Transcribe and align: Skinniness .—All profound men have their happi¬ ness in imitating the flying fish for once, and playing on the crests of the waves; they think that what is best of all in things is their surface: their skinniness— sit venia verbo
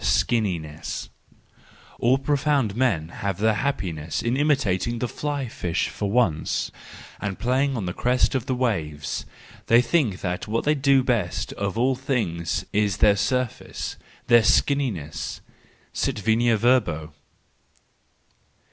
Skinniness 0.00 1.08
.—All 2.00 2.18
profound 2.18 2.74
men 2.74 3.10
have 3.10 3.38
their 3.38 3.54
happi¬ 3.54 3.94
ness 3.94 4.22
in 4.24 4.36
imitating 4.36 4.98
the 4.98 5.06
flying 5.06 5.48
fish 5.48 5.86
for 5.88 6.10
once, 6.10 6.72
and 7.20 7.38
playing 7.38 7.76
on 7.76 7.86
the 7.86 7.92
crests 7.94 8.34
of 8.34 8.46
the 8.46 8.56
waves; 8.56 9.24
they 9.68 9.80
think 9.80 10.20
that 10.20 10.48
what 10.48 10.66
is 10.66 11.02
best 11.04 11.52
of 11.52 11.78
all 11.78 11.92
in 11.94 12.02
things 12.02 12.64
is 12.72 12.96
their 12.96 13.14
surface: 13.14 13.94
their 14.26 14.42
skinniness— 14.42 15.38
sit 15.92 16.18
venia 16.18 16.56
verbo 16.56 17.12